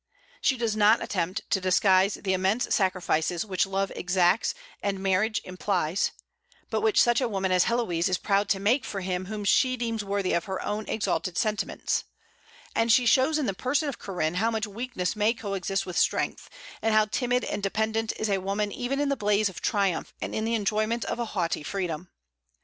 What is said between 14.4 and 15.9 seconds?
how much weakness may coexist